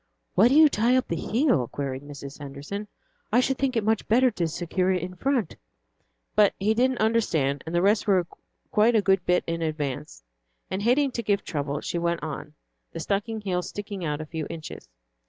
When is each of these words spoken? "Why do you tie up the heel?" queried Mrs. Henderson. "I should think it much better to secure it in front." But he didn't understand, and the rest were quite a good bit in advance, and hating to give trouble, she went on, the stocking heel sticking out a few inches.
"Why 0.33 0.47
do 0.47 0.55
you 0.55 0.67
tie 0.67 0.95
up 0.95 1.07
the 1.09 1.15
heel?" 1.15 1.67
queried 1.67 2.01
Mrs. 2.01 2.39
Henderson. 2.39 2.87
"I 3.31 3.39
should 3.39 3.59
think 3.59 3.75
it 3.77 3.83
much 3.83 4.07
better 4.07 4.31
to 4.31 4.47
secure 4.47 4.91
it 4.91 5.03
in 5.03 5.13
front." 5.13 5.57
But 6.33 6.55
he 6.57 6.73
didn't 6.73 6.97
understand, 6.97 7.61
and 7.67 7.75
the 7.75 7.83
rest 7.83 8.07
were 8.07 8.25
quite 8.71 8.95
a 8.95 9.03
good 9.03 9.23
bit 9.27 9.43
in 9.45 9.61
advance, 9.61 10.23
and 10.71 10.81
hating 10.81 11.11
to 11.11 11.21
give 11.21 11.43
trouble, 11.43 11.81
she 11.81 11.99
went 11.99 12.23
on, 12.23 12.55
the 12.91 12.99
stocking 12.99 13.41
heel 13.41 13.61
sticking 13.61 14.03
out 14.03 14.19
a 14.21 14.25
few 14.25 14.47
inches. 14.49 14.89